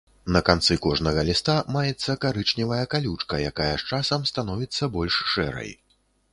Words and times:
На 0.35 0.39
канцы 0.47 0.77
кожнага 0.85 1.25
ліста 1.27 1.57
маецца 1.75 2.15
карычневая 2.25 2.81
калючка, 2.95 3.41
якая 3.53 3.71
з 3.77 3.83
часам 3.95 4.21
становіцца 4.33 4.93
больш 4.99 5.15
шэрай. 5.37 5.71